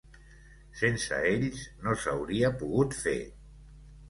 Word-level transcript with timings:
Sense 0.79 1.19
ells 1.33 1.67
no 1.83 1.93
s’hauria 2.05 2.51
pogut 2.63 2.99
fer. 3.05 3.17